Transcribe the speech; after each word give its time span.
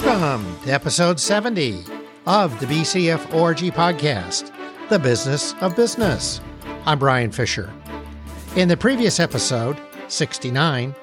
Welcome 0.00 0.60
to 0.60 0.70
episode 0.70 1.18
70 1.18 1.84
of 2.24 2.60
the 2.60 2.66
BCF 2.66 3.34
ORG 3.34 3.58
podcast, 3.74 4.52
The 4.88 4.96
Business 4.96 5.56
of 5.60 5.74
Business. 5.74 6.40
I'm 6.86 7.00
Brian 7.00 7.32
Fisher. 7.32 7.74
In 8.54 8.68
the 8.68 8.76
previous 8.76 9.18
episode, 9.18 9.76
69, 10.06 10.94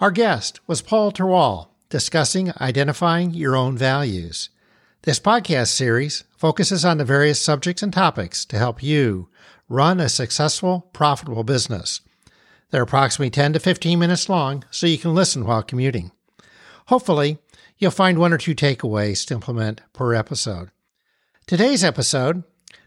our 0.00 0.10
guest 0.10 0.66
was 0.66 0.80
Paul 0.80 1.12
Terwal 1.12 1.68
discussing 1.90 2.50
identifying 2.58 3.34
your 3.34 3.54
own 3.54 3.76
values. 3.76 4.48
This 5.02 5.20
podcast 5.20 5.68
series 5.68 6.24
focuses 6.34 6.86
on 6.86 6.96
the 6.96 7.04
various 7.04 7.38
subjects 7.38 7.82
and 7.82 7.92
topics 7.92 8.46
to 8.46 8.56
help 8.56 8.82
you 8.82 9.28
run 9.68 10.00
a 10.00 10.08
successful, 10.08 10.88
profitable 10.94 11.44
business. 11.44 12.00
They're 12.70 12.84
approximately 12.84 13.28
10 13.28 13.52
to 13.52 13.60
15 13.60 13.98
minutes 13.98 14.30
long, 14.30 14.64
so 14.70 14.86
you 14.86 14.96
can 14.96 15.14
listen 15.14 15.44
while 15.44 15.62
commuting. 15.62 16.12
Hopefully, 16.86 17.38
you'll 17.78 17.90
find 17.90 18.18
one 18.18 18.32
or 18.32 18.38
two 18.38 18.54
takeaways 18.54 19.26
to 19.26 19.34
implement 19.34 19.80
per 19.92 20.14
episode. 20.14 20.70
Today's 21.46 21.82
episode 21.84 22.42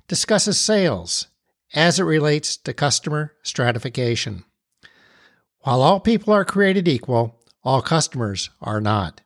discusses 0.08 0.60
sales 0.60 1.28
as 1.74 2.00
it 2.00 2.04
relates 2.04 2.58
to 2.58 2.74
customer 2.74 3.34
stratification. 3.42 4.44
While 5.62 5.82
all 5.82 6.00
people 6.00 6.34
are 6.34 6.46
created 6.46 6.88
equal, 6.88 7.40
all 7.64 7.82
customers 7.82 8.50
are 8.62 8.82
not. 8.82 9.22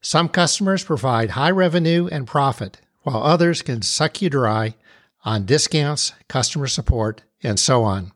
Some 0.00 0.28
customers 0.28 0.84
provide 0.84 1.30
high 1.30 1.50
revenue 1.50 2.08
and 2.12 2.26
profit, 2.26 2.80
while 3.02 3.22
others 3.22 3.62
can 3.62 3.82
suck 3.82 4.22
you 4.22 4.30
dry 4.30 4.74
on 5.24 5.46
discounts, 5.46 6.12
customer 6.28 6.68
support, 6.68 7.22
and 7.42 7.58
so 7.58 7.82
on. 7.82 8.12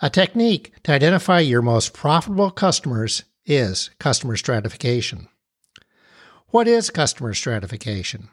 A 0.00 0.08
technique 0.08 0.72
to 0.84 0.92
identify 0.92 1.40
your 1.40 1.62
most 1.62 1.92
profitable 1.92 2.50
customers 2.50 3.24
is 3.44 3.90
customer 3.98 4.36
stratification. 4.36 5.28
What 6.52 6.68
is 6.68 6.90
customer 6.90 7.32
stratification? 7.32 8.28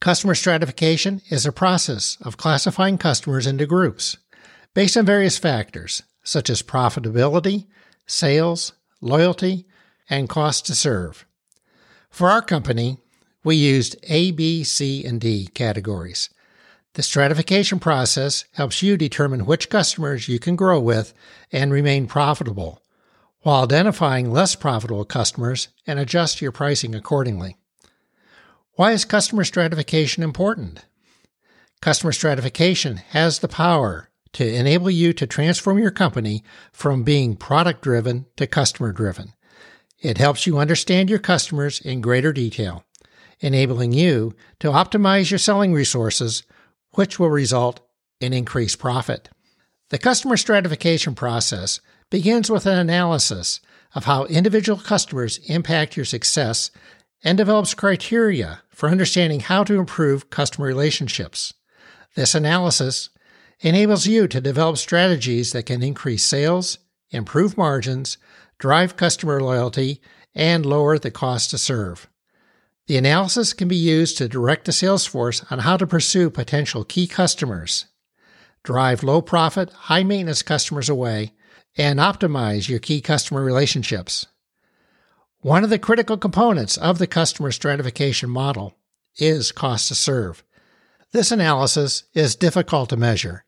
Customer 0.00 0.34
stratification 0.34 1.20
is 1.28 1.44
a 1.44 1.52
process 1.52 2.16
of 2.22 2.38
classifying 2.38 2.96
customers 2.96 3.46
into 3.46 3.66
groups 3.66 4.16
based 4.72 4.96
on 4.96 5.04
various 5.04 5.36
factors 5.36 6.02
such 6.24 6.48
as 6.48 6.62
profitability, 6.62 7.66
sales, 8.06 8.72
loyalty, 9.02 9.66
and 10.08 10.30
cost 10.30 10.64
to 10.64 10.74
serve. 10.74 11.26
For 12.08 12.30
our 12.30 12.40
company, 12.40 12.96
we 13.44 13.56
used 13.56 13.96
A, 14.04 14.30
B, 14.30 14.64
C, 14.64 15.04
and 15.04 15.20
D 15.20 15.48
categories. 15.52 16.30
The 16.94 17.02
stratification 17.02 17.80
process 17.80 18.46
helps 18.54 18.82
you 18.82 18.96
determine 18.96 19.44
which 19.44 19.68
customers 19.68 20.26
you 20.26 20.38
can 20.38 20.56
grow 20.56 20.80
with 20.80 21.12
and 21.52 21.70
remain 21.70 22.06
profitable, 22.06 22.81
while 23.42 23.64
identifying 23.64 24.30
less 24.30 24.54
profitable 24.54 25.04
customers 25.04 25.68
and 25.86 25.98
adjust 25.98 26.40
your 26.40 26.52
pricing 26.52 26.94
accordingly. 26.94 27.56
Why 28.74 28.92
is 28.92 29.04
customer 29.04 29.44
stratification 29.44 30.22
important? 30.22 30.84
Customer 31.80 32.12
stratification 32.12 32.98
has 33.10 33.40
the 33.40 33.48
power 33.48 34.08
to 34.32 34.48
enable 34.48 34.90
you 34.90 35.12
to 35.12 35.26
transform 35.26 35.78
your 35.78 35.90
company 35.90 36.42
from 36.72 37.02
being 37.02 37.36
product 37.36 37.82
driven 37.82 38.26
to 38.36 38.46
customer 38.46 38.92
driven. 38.92 39.32
It 40.00 40.18
helps 40.18 40.46
you 40.46 40.58
understand 40.58 41.10
your 41.10 41.18
customers 41.18 41.80
in 41.80 42.00
greater 42.00 42.32
detail, 42.32 42.84
enabling 43.40 43.92
you 43.92 44.34
to 44.60 44.68
optimize 44.68 45.30
your 45.30 45.38
selling 45.38 45.72
resources, 45.72 46.44
which 46.92 47.18
will 47.18 47.30
result 47.30 47.80
in 48.20 48.32
increased 48.32 48.78
profit. 48.78 49.28
The 49.90 49.98
customer 49.98 50.36
stratification 50.36 51.14
process 51.14 51.80
begins 52.12 52.50
with 52.50 52.66
an 52.66 52.76
analysis 52.76 53.58
of 53.94 54.04
how 54.04 54.26
individual 54.26 54.78
customers 54.78 55.38
impact 55.46 55.96
your 55.96 56.04
success 56.04 56.70
and 57.24 57.38
develops 57.38 57.72
criteria 57.72 58.60
for 58.68 58.90
understanding 58.90 59.40
how 59.40 59.64
to 59.64 59.78
improve 59.78 60.28
customer 60.28 60.66
relationships. 60.66 61.54
This 62.14 62.34
analysis 62.34 63.08
enables 63.60 64.06
you 64.06 64.28
to 64.28 64.42
develop 64.42 64.76
strategies 64.76 65.52
that 65.52 65.64
can 65.64 65.82
increase 65.82 66.22
sales, 66.22 66.76
improve 67.12 67.56
margins, 67.56 68.18
drive 68.58 68.94
customer 68.94 69.40
loyalty, 69.40 70.02
and 70.34 70.66
lower 70.66 70.98
the 70.98 71.10
cost 71.10 71.48
to 71.48 71.56
serve. 71.56 72.10
The 72.88 72.98
analysis 72.98 73.54
can 73.54 73.68
be 73.68 73.76
used 73.76 74.18
to 74.18 74.28
direct 74.28 74.66
the 74.66 74.72
sales 74.72 75.06
force 75.06 75.42
on 75.50 75.60
how 75.60 75.78
to 75.78 75.86
pursue 75.86 76.28
potential 76.28 76.84
key 76.84 77.06
customers, 77.06 77.86
drive 78.62 79.02
low 79.02 79.22
profit, 79.22 79.70
high 79.72 80.02
maintenance 80.02 80.42
customers 80.42 80.90
away, 80.90 81.32
and 81.76 81.98
optimize 81.98 82.68
your 82.68 82.78
key 82.78 83.00
customer 83.00 83.42
relationships. 83.42 84.26
One 85.40 85.64
of 85.64 85.70
the 85.70 85.78
critical 85.78 86.16
components 86.16 86.76
of 86.76 86.98
the 86.98 87.06
customer 87.06 87.50
stratification 87.50 88.30
model 88.30 88.76
is 89.16 89.52
cost 89.52 89.88
to 89.88 89.94
serve. 89.94 90.44
This 91.12 91.30
analysis 91.30 92.04
is 92.14 92.36
difficult 92.36 92.90
to 92.90 92.96
measure 92.96 93.44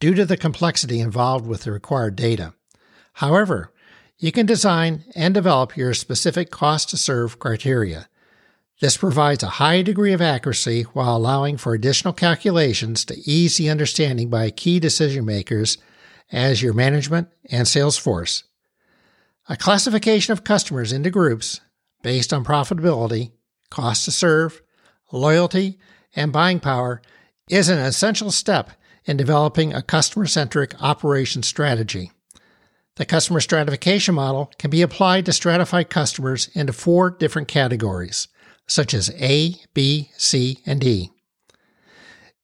due 0.00 0.14
to 0.14 0.26
the 0.26 0.36
complexity 0.36 1.00
involved 1.00 1.46
with 1.46 1.62
the 1.62 1.72
required 1.72 2.16
data. 2.16 2.52
However, 3.14 3.72
you 4.18 4.32
can 4.32 4.46
design 4.46 5.04
and 5.14 5.32
develop 5.34 5.76
your 5.76 5.94
specific 5.94 6.50
cost 6.50 6.90
to 6.90 6.96
serve 6.96 7.38
criteria. 7.38 8.08
This 8.80 8.96
provides 8.96 9.42
a 9.42 9.56
high 9.60 9.82
degree 9.82 10.12
of 10.12 10.20
accuracy 10.20 10.82
while 10.82 11.16
allowing 11.16 11.56
for 11.56 11.72
additional 11.72 12.12
calculations 12.12 13.04
to 13.06 13.16
ease 13.24 13.56
the 13.56 13.70
understanding 13.70 14.28
by 14.28 14.50
key 14.50 14.80
decision 14.80 15.24
makers 15.24 15.78
as 16.32 16.62
your 16.62 16.72
management 16.72 17.28
and 17.50 17.66
sales 17.66 17.96
force. 17.96 18.44
A 19.48 19.56
classification 19.56 20.32
of 20.32 20.44
customers 20.44 20.92
into 20.92 21.10
groups 21.10 21.60
based 22.02 22.32
on 22.32 22.44
profitability, 22.44 23.32
cost 23.70 24.04
to 24.04 24.12
serve, 24.12 24.62
loyalty, 25.12 25.78
and 26.14 26.32
buying 26.32 26.60
power 26.60 27.00
is 27.48 27.68
an 27.68 27.78
essential 27.78 28.30
step 28.30 28.70
in 29.04 29.16
developing 29.16 29.72
a 29.72 29.82
customer 29.82 30.26
centric 30.26 30.80
operation 30.82 31.42
strategy. 31.42 32.10
The 32.96 33.04
customer 33.04 33.40
stratification 33.40 34.14
model 34.14 34.50
can 34.58 34.70
be 34.70 34.82
applied 34.82 35.26
to 35.26 35.32
stratify 35.32 35.88
customers 35.88 36.48
into 36.54 36.72
four 36.72 37.10
different 37.10 37.46
categories, 37.46 38.28
such 38.66 38.94
as 38.94 39.10
A, 39.20 39.56
B, 39.74 40.10
C, 40.16 40.60
and 40.66 40.80
D. 40.80 41.12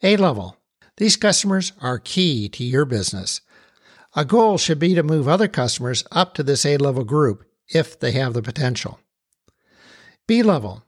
A 0.03 0.17
level. 0.17 0.57
These 0.99 1.17
customers 1.17 1.73
are 1.81 1.99
key 1.99 2.49
to 2.51 2.65
your 2.65 2.85
business. 2.85 3.41
A 4.15 4.25
goal 4.25 4.59
should 4.59 4.79
be 4.79 4.95
to 4.95 5.03
move 5.03 5.27
other 5.27 5.49
customers 5.49 6.05
up 6.13 6.35
to 6.35 6.43
this 6.43 6.67
A 6.67 6.77
level 6.77 7.05
group 7.05 7.45
if 7.69 7.99
they 7.99 8.13
have 8.13 8.35
the 8.35 8.43
potential. 8.43 9.01
B 10.27 10.43
level. 10.43 10.85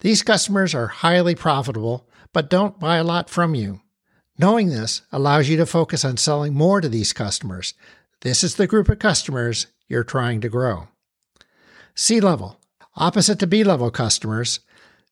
These 0.00 0.22
customers 0.22 0.74
are 0.74 0.88
highly 0.88 1.34
profitable 1.34 2.06
but 2.36 2.50
don't 2.50 2.78
buy 2.78 2.96
a 2.96 3.02
lot 3.02 3.30
from 3.30 3.54
you. 3.54 3.80
Knowing 4.38 4.68
this 4.68 5.00
allows 5.10 5.48
you 5.48 5.56
to 5.56 5.64
focus 5.64 6.04
on 6.04 6.18
selling 6.18 6.52
more 6.52 6.82
to 6.82 6.88
these 6.90 7.14
customers. 7.14 7.72
This 8.20 8.44
is 8.44 8.56
the 8.56 8.66
group 8.66 8.90
of 8.90 8.98
customers 8.98 9.68
you're 9.88 10.04
trying 10.04 10.42
to 10.42 10.50
grow. 10.50 10.88
C 11.94 12.20
level. 12.20 12.60
Opposite 12.94 13.38
to 13.38 13.46
B 13.46 13.64
level 13.64 13.90
customers, 13.90 14.60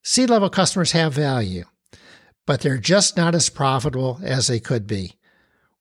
C 0.02 0.26
level 0.26 0.50
customers 0.50 0.92
have 0.92 1.14
value, 1.14 1.64
but 2.44 2.60
they're 2.60 2.76
just 2.76 3.16
not 3.16 3.34
as 3.34 3.48
profitable 3.48 4.20
as 4.22 4.48
they 4.48 4.60
could 4.60 4.86
be. 4.86 5.14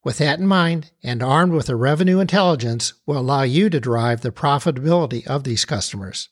With 0.04 0.18
that 0.18 0.40
in 0.40 0.48
mind, 0.48 0.92
and 1.02 1.24
armed 1.24 1.54
with 1.54 1.70
a 1.70 1.76
revenue 1.76 2.20
intelligence, 2.20 2.94
will 3.06 3.18
allow 3.18 3.44
you 3.44 3.70
to 3.70 3.80
drive 3.80 4.22
the 4.22 4.32
profitability 4.32 5.26
of 5.26 5.44
these 5.44 5.64
customers. 5.64 6.30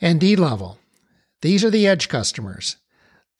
And 0.00 0.18
D 0.18 0.34
level. 0.34 0.78
These 1.42 1.64
are 1.64 1.70
the 1.70 1.86
edge 1.86 2.08
customers. 2.08 2.76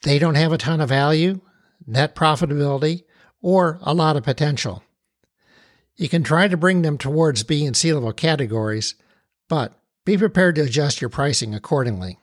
They 0.02 0.18
don't 0.18 0.34
have 0.34 0.52
a 0.52 0.58
ton 0.58 0.80
of 0.80 0.90
value, 0.90 1.40
net 1.86 2.14
profitability, 2.14 3.04
or 3.40 3.78
a 3.82 3.94
lot 3.94 4.16
of 4.16 4.24
potential. 4.24 4.82
You 5.96 6.08
can 6.08 6.22
try 6.22 6.48
to 6.48 6.56
bring 6.56 6.82
them 6.82 6.98
towards 6.98 7.44
B 7.44 7.64
and 7.64 7.76
C 7.76 7.92
level 7.92 8.12
categories, 8.12 8.94
but 9.48 9.74
be 10.04 10.18
prepared 10.18 10.56
to 10.56 10.62
adjust 10.62 11.00
your 11.00 11.10
pricing 11.10 11.54
accordingly. 11.54 12.18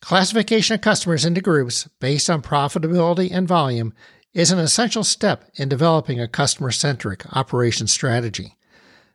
Classification 0.00 0.74
of 0.74 0.80
customers 0.80 1.24
into 1.24 1.40
groups 1.40 1.88
based 2.00 2.28
on 2.28 2.42
profitability 2.42 3.30
and 3.32 3.48
volume 3.48 3.94
is 4.36 4.52
an 4.52 4.58
essential 4.58 5.02
step 5.02 5.50
in 5.54 5.66
developing 5.66 6.20
a 6.20 6.28
customer 6.28 6.70
centric 6.70 7.24
operation 7.34 7.86
strategy. 7.86 8.54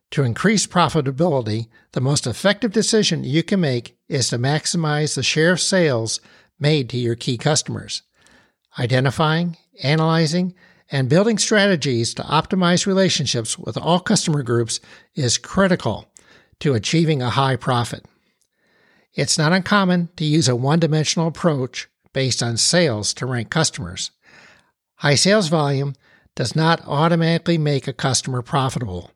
To 0.10 0.24
increase 0.24 0.66
profitability, 0.66 1.68
the 1.92 2.02
most 2.02 2.26
effective 2.26 2.72
decision 2.72 3.24
you 3.24 3.44
can 3.44 3.62
make 3.62 3.96
is 4.10 4.30
to 4.30 4.40
maximize 4.40 5.14
the 5.14 5.22
share 5.22 5.52
of 5.52 5.62
sales 5.62 6.22
made 6.60 6.90
to 6.90 6.98
your 6.98 7.14
key 7.14 7.38
customers. 7.38 8.02
Identifying, 8.80 9.58
analyzing, 9.84 10.56
and 10.92 11.08
building 11.08 11.38
strategies 11.38 12.16
to 12.16 12.24
optimize 12.24 12.88
relationships 12.88 13.60
with 13.60 13.78
all 13.78 14.00
customer 14.00 14.42
groups 14.42 14.80
is 15.14 15.38
critical 15.38 16.12
to 16.62 16.74
achieving 16.74 17.22
a 17.22 17.30
high 17.30 17.58
profit. 17.58 18.06
It's 19.14 19.38
not 19.38 19.54
uncommon 19.54 20.10
to 20.16 20.26
use 20.26 20.50
a 20.50 20.56
one 20.56 20.80
dimensional 20.80 21.28
approach 21.28 21.88
based 22.12 22.42
on 22.42 22.58
sales 22.58 23.14
to 23.14 23.28
rank 23.28 23.52
customers. 23.52 24.10
High 25.02 25.16
sales 25.16 25.48
volume 25.48 25.96
does 26.36 26.56
not 26.56 26.88
automatically 26.88 27.58
make 27.58 27.88
a 27.88 27.94
customer 27.94 28.44
profitable. 28.44 29.10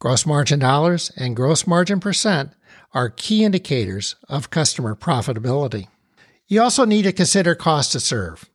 Gross 0.00 0.26
margin 0.26 0.58
dollars 0.58 1.12
and 1.16 1.36
gross 1.36 1.64
margin 1.64 2.00
percent 2.00 2.50
are 2.92 3.08
key 3.08 3.44
indicators 3.44 4.16
of 4.28 4.50
customer 4.50 4.96
profitability. 4.96 5.86
You 6.48 6.60
also 6.60 6.84
need 6.84 7.02
to 7.02 7.12
consider 7.12 7.54
cost 7.54 7.92
to 7.92 8.00
serve. 8.00 8.50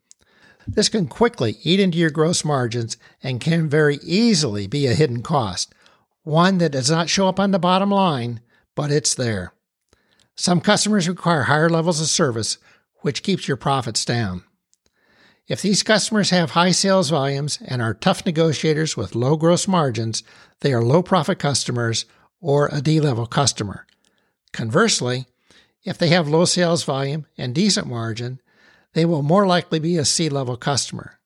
This 0.68 0.90
can 0.90 1.08
quickly 1.08 1.56
eat 1.64 1.80
into 1.80 1.98
your 1.98 2.10
gross 2.10 2.44
margins 2.44 2.98
and 3.24 3.40
can 3.40 3.70
very 3.70 3.98
easily 4.04 4.68
be 4.68 4.88
a 4.88 4.94
hidden 4.94 5.24
cost, 5.24 5.74
one 6.24 6.58
that 6.58 6.74
does 6.74 6.92
not 6.92 7.08
show 7.08 7.30
up 7.30 7.40
on 7.40 7.52
the 7.52 7.60
bottom 7.60 7.92
line, 7.92 8.42
but 8.76 8.92
it's 8.92 9.16
there. 9.16 9.54
Some 10.36 10.60
customers 10.60 11.08
require 11.08 11.44
higher 11.44 11.70
levels 11.70 12.02
of 12.02 12.08
service, 12.08 12.58
which 13.04 13.24
keeps 13.24 13.48
your 13.48 13.56
profits 13.56 14.04
down. 14.04 14.44
If 15.48 15.62
these 15.62 15.84
customers 15.84 16.32
have 16.32 16.52
high 16.52 16.72
sales 16.72 17.12
volumes 17.12 17.60
and 17.64 17.82
are 17.82 17.94
tough 17.94 18.26
negotiators 18.26 18.98
with 18.98 19.14
low 19.14 19.36
gross 19.36 19.68
margins, 19.68 20.24
they 20.62 20.74
are 20.74 20.82
low 20.82 21.04
profit 21.04 21.38
customers 21.38 22.06
or 22.42 22.68
a 22.72 22.82
D 22.82 23.00
level 23.00 23.28
customer. 23.28 23.86
Conversely, 24.52 25.28
if 25.84 26.00
they 26.00 26.08
have 26.08 26.28
low 26.28 26.46
sales 26.46 26.84
volume 26.84 27.28
and 27.38 27.54
decent 27.54 27.86
margin, 27.86 28.42
they 28.94 29.06
will 29.06 29.22
more 29.22 29.46
likely 29.46 29.78
be 29.78 29.98
a 29.98 30.06
C 30.06 30.30
level 30.30 30.58
customer. 30.58 31.20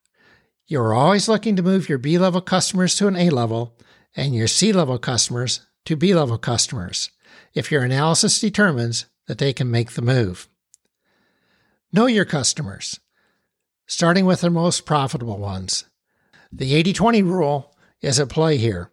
You 0.66 0.80
are 0.80 0.92
always 0.92 1.28
looking 1.28 1.56
to 1.56 1.62
move 1.62 1.88
your 1.88 1.98
B 1.98 2.18
level 2.18 2.42
customers 2.42 2.94
to 2.96 3.08
an 3.08 3.16
A 3.16 3.30
level 3.30 3.74
and 4.14 4.34
your 4.34 4.48
C 4.48 4.72
level 4.72 4.98
customers 4.98 5.66
to 5.86 5.96
B 5.96 6.14
level 6.14 6.36
customers 6.36 7.10
if 7.54 7.72
your 7.72 7.82
analysis 7.82 8.38
determines 8.38 9.06
that 9.26 9.38
they 9.38 9.52
can 9.52 9.70
make 9.70 9.92
the 9.92 10.02
move. 10.02 10.46
Know 11.92 12.06
your 12.06 12.24
customers, 12.24 13.00
starting 13.90 14.24
with 14.24 14.40
the 14.40 14.48
most 14.48 14.86
profitable 14.86 15.36
ones. 15.36 15.84
The 16.52 16.76
80 16.76 16.92
20 16.92 17.22
rule 17.24 17.74
is 18.00 18.20
at 18.20 18.28
play 18.28 18.56
here, 18.56 18.92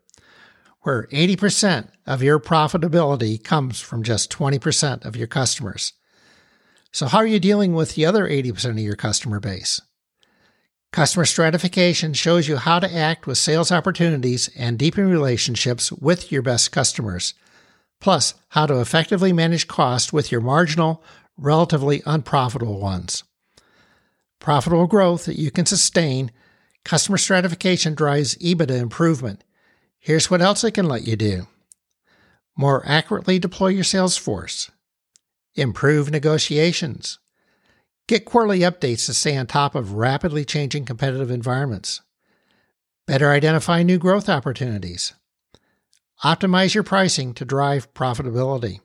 where 0.81 1.05
80% 1.11 1.89
of 2.07 2.23
your 2.23 2.39
profitability 2.39 3.41
comes 3.41 3.79
from 3.79 4.01
just 4.01 4.31
20% 4.31 5.05
of 5.05 5.15
your 5.15 5.27
customers. 5.27 5.93
So, 6.91 7.05
how 7.05 7.19
are 7.19 7.27
you 7.27 7.39
dealing 7.39 7.75
with 7.75 7.93
the 7.93 8.07
other 8.07 8.27
80% 8.27 8.71
of 8.71 8.79
your 8.79 8.95
customer 8.95 9.39
base? 9.39 9.79
Customer 10.91 11.25
stratification 11.25 12.13
shows 12.13 12.47
you 12.47 12.57
how 12.57 12.79
to 12.79 12.91
act 12.91 13.27
with 13.27 13.37
sales 13.37 13.71
opportunities 13.71 14.49
and 14.57 14.79
deepen 14.79 15.07
relationships 15.11 15.91
with 15.91 16.31
your 16.31 16.41
best 16.41 16.71
customers, 16.71 17.35
plus, 18.01 18.33
how 18.49 18.65
to 18.65 18.79
effectively 18.79 19.31
manage 19.31 19.67
cost 19.67 20.11
with 20.11 20.31
your 20.31 20.41
marginal, 20.41 21.03
relatively 21.37 22.01
unprofitable 22.07 22.79
ones. 22.79 23.23
Profitable 24.39 24.87
growth 24.87 25.25
that 25.25 25.39
you 25.39 25.51
can 25.51 25.65
sustain, 25.65 26.31
customer 26.85 27.17
stratification 27.17 27.95
drives 27.95 28.35
EBITDA 28.35 28.79
improvement. 28.79 29.43
Here's 29.99 30.29
what 30.31 30.41
else 30.41 30.63
it 30.63 30.71
can 30.71 30.87
let 30.87 31.05
you 31.05 31.15
do. 31.15 31.47
More 32.55 32.83
accurately 32.85 33.39
deploy 33.39 33.67
your 33.67 33.83
sales 33.83 34.17
force, 34.17 34.71
improve 35.55 36.09
negotiations, 36.09 37.19
get 38.07 38.25
quarterly 38.25 38.59
updates 38.59 39.05
to 39.05 39.13
stay 39.13 39.35
on 39.35 39.47
top 39.47 39.75
of 39.75 39.93
rapidly 39.93 40.45
changing 40.45 40.85
competitive 40.85 41.29
environments, 41.29 42.01
better 43.05 43.31
identify 43.31 43.83
new 43.83 43.97
growth 43.97 44.29
opportunities, 44.29 45.13
optimize 46.23 46.73
your 46.73 46.83
pricing 46.83 47.33
to 47.33 47.45
drive 47.45 47.93
profitability, 47.93 48.79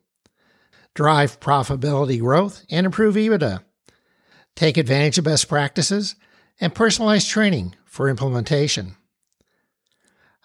drive 0.94 1.40
profitability 1.40 2.20
growth 2.20 2.64
and 2.70 2.84
improve 2.84 3.14
EBITDA, 3.14 3.62
take 4.56 4.76
advantage 4.76 5.19
of 5.19 5.25
best 5.25 5.49
practices, 5.49 6.14
and 6.60 6.75
personalized 6.75 7.28
training 7.28 7.75
for 7.84 8.08
implementation. 8.08 8.96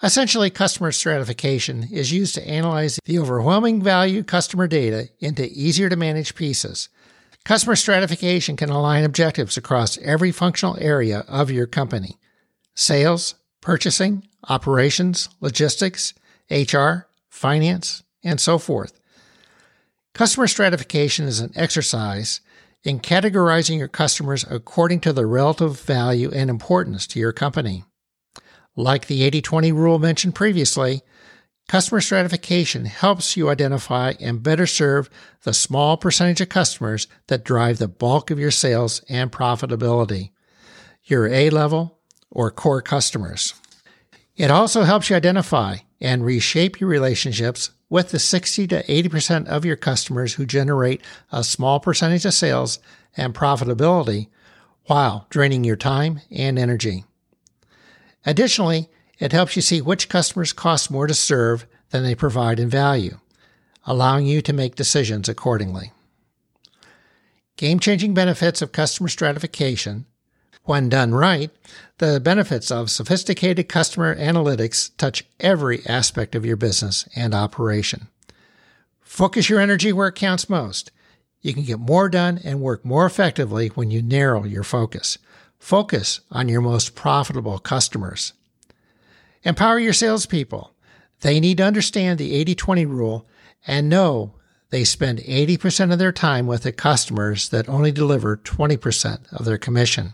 Essentially, 0.04 0.50
customer 0.50 0.92
stratification 0.92 1.88
is 1.92 2.12
used 2.12 2.36
to 2.36 2.48
analyze 2.48 3.00
the 3.06 3.18
overwhelming 3.18 3.82
value 3.82 4.24
customer 4.24 4.68
data 4.68 5.10
into 5.20 5.50
easier 5.52 5.90
to 5.90 5.96
manage 5.96 6.36
pieces. 6.36 6.90
Customer 7.46 7.76
stratification 7.76 8.56
can 8.58 8.70
align 8.70 9.04
objectives 9.04 9.58
across 9.58 9.98
every 10.00 10.32
functional 10.32 10.78
area 10.80 11.26
of 11.28 11.50
your 11.50 11.66
company 11.66 12.18
sales, 12.76 13.34
purchasing, 13.62 14.28
operations, 14.48 15.30
logistics, 15.42 16.14
HR, 16.52 17.08
finance, 17.30 18.04
and 18.24 18.40
so 18.40 18.60
forth. 18.60 19.00
Customer 20.14 20.48
stratification 20.48 21.26
is 21.26 21.40
an 21.40 21.52
exercise 21.56 22.42
in 22.84 23.00
categorizing 23.00 23.78
your 23.78 23.88
customers 23.88 24.46
according 24.50 25.00
to 25.02 25.14
their 25.14 25.28
relative 25.28 25.80
value 25.80 26.32
and 26.32 26.50
importance 26.50 27.08
to 27.08 27.20
your 27.20 27.34
company. 27.34 27.84
Like 28.76 29.08
the 29.08 29.24
80 29.24 29.42
20 29.42 29.72
rule 29.72 30.00
mentioned 30.00 30.36
previously, 30.36 31.02
customer 31.68 32.00
stratification 32.00 32.86
helps 32.86 33.36
you 33.36 33.50
identify 33.50 34.14
and 34.20 34.44
better 34.44 34.68
serve 34.68 35.10
the 35.44 35.54
small 35.54 35.98
percentage 35.98 36.42
of 36.42 36.50
customers 36.50 37.08
that 37.28 37.44
drive 37.44 37.80
the 37.80 37.88
bulk 37.88 38.32
of 38.32 38.40
your 38.40 38.52
sales 38.52 39.02
and 39.10 39.32
profitability, 39.32 40.32
your 41.04 41.28
A 41.28 41.50
level 41.50 42.00
or 42.30 42.52
core 42.52 42.82
customers. 42.82 43.54
It 44.36 44.52
also 44.52 44.84
helps 44.84 45.10
you 45.10 45.16
identify 45.16 45.78
and 46.00 46.24
reshape 46.24 46.80
your 46.80 46.90
relationships 46.90 47.72
with 47.90 48.10
the 48.10 48.20
60 48.20 48.68
to 48.68 48.84
80% 48.84 49.48
of 49.48 49.66
your 49.66 49.76
customers 49.76 50.34
who 50.34 50.46
generate 50.46 51.02
a 51.32 51.44
small 51.44 51.80
percentage 51.80 52.26
of 52.26 52.34
sales 52.34 52.80
and 53.16 53.34
profitability 53.34 54.28
while 54.86 55.26
draining 55.30 55.64
your 55.64 55.76
time 55.76 56.22
and 56.32 56.60
energy. 56.60 57.06
Additionally, 58.26 58.90
it 59.20 59.32
helps 59.32 59.56
you 59.56 59.62
see 59.62 59.82
which 59.82 60.10
customers 60.10 60.54
cost 60.54 60.92
more 60.92 61.08
to 61.08 61.14
serve 61.14 61.66
than 61.90 62.04
they 62.04 62.16
provide 62.16 62.60
in 62.60 62.70
value, 62.70 63.18
allowing 63.86 64.26
you 64.26 64.42
to 64.42 64.54
make 64.54 64.76
decisions 64.76 65.30
accordingly. 65.30 65.92
Game 67.56 67.80
changing 67.80 68.14
benefits 68.14 68.62
of 68.62 68.72
customer 68.72 69.10
stratification. 69.10 70.06
When 70.68 70.90
done 70.90 71.16
right, 71.16 71.50
the 71.98 72.20
benefits 72.20 72.72
of 72.72 72.92
sophisticated 72.92 73.70
customer 73.70 74.14
analytics 74.14 74.92
touch 74.98 75.24
every 75.40 75.80
aspect 75.86 76.36
of 76.36 76.46
your 76.46 76.58
business 76.58 77.08
and 77.16 77.34
operation. 77.34 78.10
Focus 79.00 79.50
your 79.50 79.62
energy 79.62 79.94
where 79.94 80.10
it 80.10 80.16
counts 80.16 80.50
most. 80.50 80.92
You 81.42 81.54
can 81.54 81.64
get 81.64 81.80
more 81.80 82.10
done 82.10 82.42
and 82.44 82.60
work 82.60 82.84
more 82.84 83.06
effectively 83.06 83.70
when 83.70 83.92
you 83.92 84.02
narrow 84.02 84.44
your 84.44 84.64
focus. 84.64 85.18
Focus 85.58 86.20
on 86.32 86.50
your 86.50 86.60
most 86.60 86.96
profitable 86.96 87.60
customers. 87.60 88.34
Empower 89.44 89.80
your 89.80 89.94
salespeople. 89.94 90.74
They 91.22 91.40
need 91.40 91.60
to 91.60 91.66
understand 91.66 92.20
the 92.20 92.36
80 92.36 92.56
20 92.56 92.86
rule 92.86 93.26
and 93.66 93.88
know 93.88 94.34
they 94.70 94.84
spend 94.84 95.20
80% 95.20 95.94
of 95.94 96.00
their 96.00 96.12
time 96.12 96.46
with 96.46 96.64
the 96.64 96.74
customers 96.74 97.48
that 97.50 97.70
only 97.70 97.94
deliver 97.94 98.36
20% 98.36 99.32
of 99.32 99.46
their 99.46 99.58
commission. 99.58 100.14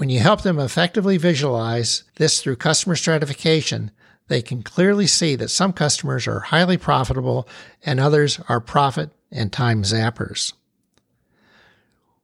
When 0.00 0.08
you 0.08 0.20
help 0.20 0.40
them 0.40 0.58
effectively 0.58 1.18
visualize 1.18 2.04
this 2.14 2.40
through 2.40 2.56
customer 2.56 2.96
stratification, 2.96 3.90
they 4.28 4.40
can 4.40 4.62
clearly 4.62 5.06
see 5.06 5.36
that 5.36 5.50
some 5.50 5.74
customers 5.74 6.26
are 6.26 6.40
highly 6.40 6.78
profitable 6.78 7.46
and 7.84 8.00
others 8.00 8.40
are 8.48 8.62
profit 8.62 9.10
and 9.30 9.52
time 9.52 9.82
zappers. 9.82 10.54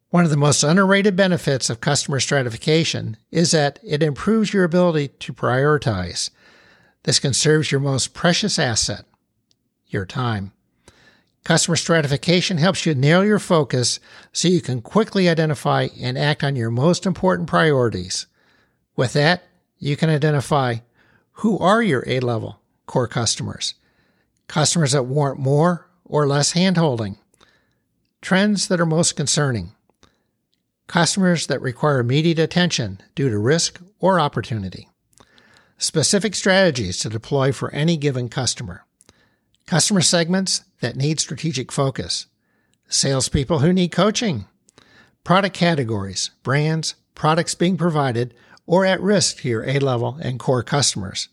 One 0.09 0.25
of 0.25 0.31
the 0.31 0.39
most 0.39 0.65
underrated 0.65 1.17
benefits 1.17 1.69
of 1.69 1.83
customer 1.83 2.19
stratification 2.19 3.19
is 3.31 3.51
that 3.51 3.79
it 3.85 4.03
improves 4.03 4.55
your 4.55 4.65
ability 4.65 5.09
to 5.09 5.35
prioritize. 5.35 6.31
This 7.03 7.19
conserves 7.19 7.71
your 7.71 7.83
most 7.83 8.15
precious 8.15 8.59
asset, 8.59 9.05
your 9.87 10.07
time. 10.07 10.53
Customer 11.47 11.77
stratification 11.77 12.59
helps 12.59 12.87
you 12.87 12.95
narrow 12.97 13.23
your 13.23 13.39
focus 13.39 14.01
so 14.33 14.49
you 14.49 14.61
can 14.61 14.83
quickly 14.83 15.29
identify 15.29 15.87
and 16.01 16.19
act 16.19 16.43
on 16.43 16.57
your 16.57 16.73
most 16.73 17.07
important 17.07 17.49
priorities. 17.49 18.27
With 18.97 19.13
that, 19.13 19.45
you 19.79 19.97
can 19.97 20.11
identify 20.11 20.79
who 21.35 21.57
are 21.61 21.81
your 21.81 22.03
A 22.09 22.19
level 22.19 22.61
core 22.87 23.07
customers, 23.07 23.75
customers 24.49 24.91
that 24.91 25.05
warrant 25.05 25.39
more 25.39 25.89
or 26.05 26.27
less 26.27 26.55
handholding, 26.55 27.17
trends 28.21 28.67
that 28.67 28.81
are 28.81 28.85
most 28.85 29.15
concerning, 29.15 29.71
customers 30.89 31.47
that 31.47 31.63
require 31.63 32.01
immediate 32.01 32.41
attention 32.41 33.01
due 33.15 33.31
to 33.31 33.39
risk 33.39 33.81
or 34.01 34.19
opportunity, 34.19 34.89
specific 35.79 36.35
strategies 36.35 36.99
to 36.99 37.09
deploy 37.09 37.53
for 37.53 37.71
any 37.71 37.97
given 37.97 38.29
customer, 38.29 38.85
customer 39.67 40.01
segments 40.01 40.65
that 40.81 40.97
need 40.97 41.21
strategic 41.21 41.73
focus, 41.73 42.27
salespeople 42.89 43.59
who 43.59 43.73
need 43.73 43.91
coaching, 43.91 44.47
product 45.25 45.57
categories, 45.57 46.31
brands, 46.43 46.95
products 47.15 47.55
being 47.55 47.77
provided, 47.77 48.33
or 48.67 48.85
at 48.85 49.01
risk 49.01 49.39
to 49.39 49.49
your 49.49 49.65
A 49.65 49.79
level 49.79 50.19
and 50.23 50.39
core 50.39 50.63
customers. 50.63 51.29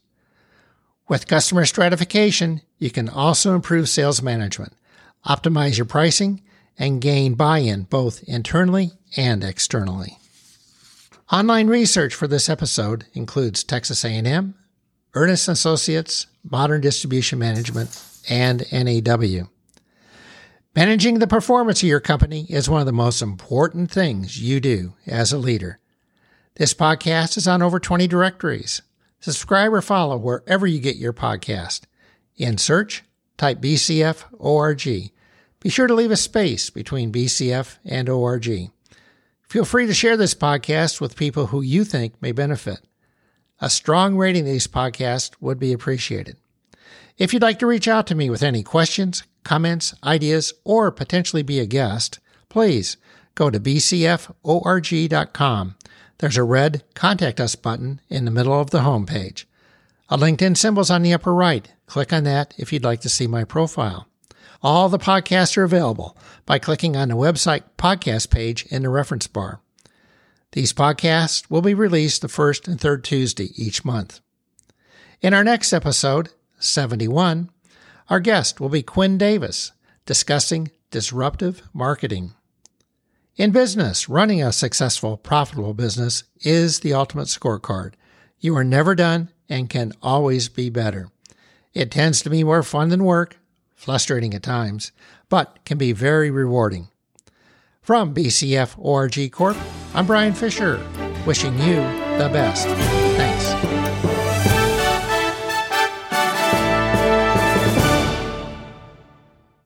With 1.08 1.28
customer 1.28 1.66
stratification, 1.66 2.62
you 2.80 2.90
can 2.90 3.10
also 3.10 3.54
improve 3.54 3.90
sales 3.90 4.22
management, 4.22 4.74
optimize 5.28 5.78
your 5.78 5.86
pricing, 5.86 6.42
and 6.78 7.02
gain 7.02 7.36
buy-in 7.36 7.84
both 7.84 8.24
internally 8.24 8.92
and 9.16 9.44
externally. 9.44 10.18
Online 11.32 11.68
research 11.68 12.16
for 12.16 12.28
this 12.28 12.50
episode 12.50 13.06
includes 13.13 13.63
Texas 13.63 14.04
A&M, 14.04 14.56
Ernest 15.13 15.48
Associates, 15.48 16.28
Modern 16.44 16.82
Distribution 16.82 17.38
Management, 17.38 17.90
and 18.30 18.65
NAW. 18.72 19.48
Managing 20.75 21.20
the 21.20 21.27
performance 21.27 21.84
of 21.84 21.89
your 21.89 22.00
company 22.00 22.48
is 22.50 22.70
one 22.70 22.80
of 22.80 22.88
the 22.88 22.92
most 22.92 23.22
important 23.22 23.92
things 23.92 24.42
you 24.42 24.60
do 24.60 24.94
as 25.06 25.32
a 25.32 25.38
leader. 25.38 25.80
This 26.56 26.74
podcast 26.74 27.38
is 27.38 27.48
on 27.48 27.62
over 27.62 27.80
20 27.80 28.08
directories. 28.08 28.82
Subscribe 29.20 29.72
or 29.74 29.82
follow 29.82 30.18
wherever 30.18 30.65
you 30.65 30.80
get 30.80 30.96
your 30.96 31.13
podcast. 31.13 31.82
In 32.38 32.58
search, 32.58 33.03
type 33.38 33.60
BCF 33.60 34.25
ORG. 34.34 34.84
Be 34.84 35.70
sure 35.70 35.88
to 35.88 35.94
leave 35.94 36.12
a 36.12 36.18
space 36.18 36.70
between 36.70 37.12
BCF 37.12 37.77
and 37.86 38.10
ORG. 38.10 38.72
Feel 39.44 39.65
free 39.65 39.86
to 39.86 39.94
share 39.94 40.18
this 40.18 40.34
podcast 40.34 41.00
with 41.00 41.15
people 41.15 41.48
who 41.48 41.62
you 41.62 41.84
think 41.84 42.20
may 42.22 42.32
benefit. 42.32 42.80
A 43.62 43.70
strong 43.70 44.18
rating 44.18 44.42
of 44.42 44.51
these 44.51 44.68
podcasts 44.68 45.36
would 45.39 45.60
be 45.60 45.72
appreciated. 45.72 46.38
If 47.17 47.32
you'd 47.34 47.41
like 47.41 47.60
to 47.60 47.67
reach 47.67 47.88
out 47.88 48.08
to 48.08 48.15
me 48.15 48.29
with 48.29 48.43
any 48.43 48.63
questions, 48.63 49.24
comments, 49.43 49.93
ideas, 50.03 50.53
or 50.63 50.91
potentially 50.91 51.43
be 51.43 51.60
a 51.60 51.65
guest, 51.65 52.20
please 52.50 52.98
go 53.36 53.50
to 53.50 53.60
bcforg.com. 53.60 54.36
There's 56.17 56.38
a 56.38 56.43
red 56.43 56.84
Contact 56.93 57.39
Us 57.39 57.55
button 57.55 58.01
in 58.10 58.25
the 58.25 58.32
middle 58.32 58.60
of 58.60 58.72
the 58.72 58.79
homepage. 58.79 59.46
A 60.10 60.17
LinkedIn 60.17 60.58
symbol's 60.58 60.89
on 60.89 61.01
the 61.03 61.13
upper 61.13 61.34
right. 61.34 61.67
Click 61.86 62.12
on 62.13 62.24
that 62.24 62.53
if 62.58 62.74
you'd 62.74 62.84
like 62.84 63.01
to 63.01 63.10
see 63.10 63.27
my 63.27 63.43
profile. 63.43 64.08
All 64.62 64.88
the 64.89 65.00
podcasts 65.00 65.58
are 65.58 65.63
available 65.63 66.17
by 66.46 66.58
clicking 66.60 66.96
on 66.96 67.10
the 67.10 67.15
website 67.15 67.63
podcast 67.77 68.29
page 68.29 68.65
in 68.67 68.84
the 68.84 68.89
reference 68.89 69.27
bar. 69.27 69.60
These 70.53 70.72
podcasts 70.72 71.50
will 71.50 71.62
be 71.62 71.74
released 71.74 72.22
the 72.22 72.27
first 72.27 72.67
and 72.67 72.79
third 72.79 73.03
Tuesday 73.03 73.50
each 73.55 73.84
month. 73.84 74.22
In 75.22 75.34
our 75.34 75.43
next 75.43 75.74
episode, 75.74 76.29
71, 76.63 77.50
our 78.10 78.20
guest 78.20 78.60
will 78.60 78.70
be 78.70 78.84
Quinn 78.84 79.17
Davis 79.17 79.72
discussing 80.05 80.72
disruptive 80.91 81.63
marketing. 81.74 82.34
In 83.36 83.51
business, 83.51 84.08
running 84.08 84.43
a 84.43 84.51
successful, 84.51 85.17
profitable 85.17 85.74
business 85.74 86.24
is 86.41 86.82
the 86.82 86.93
ultimate 86.93 87.27
scorecard. 87.27 87.93
You 88.39 88.55
are 88.58 88.63
never 88.63 88.93
done 88.93 89.29
and 89.50 89.70
can 89.70 89.93
always 90.01 90.50
be 90.50 90.70
better. 90.70 91.10
It 91.74 91.89
tends 91.89 92.22
to 92.22 92.29
be 92.29 92.43
more 92.43 92.62
fun 92.62 92.89
than 92.89 93.03
work, 93.03 93.39
frustrating 93.75 94.34
at 94.34 94.43
times, 94.43 94.91
but 95.29 95.65
can 95.65 95.77
be 95.77 95.93
very 95.93 96.29
rewarding. 96.29 96.89
From 97.82 98.13
BCF 98.13 98.75
ORG 98.77 99.32
Corp, 99.32 99.58
I'm 99.93 100.05
Brian 100.05 100.34
Fisher, 100.34 100.79
wishing 101.25 101.58
you 101.60 101.75
the 102.17 102.29
best. 102.32 103.03